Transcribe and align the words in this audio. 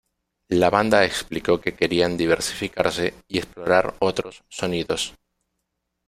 La 0.47 0.71
banda 0.71 1.05
explicó 1.05 1.61
que 1.61 1.75
querían 1.75 2.17
diversificarse 2.17 3.13
y 3.27 3.37
explorar 3.37 3.93
otros 3.99 4.41
sonidos. 4.49 5.13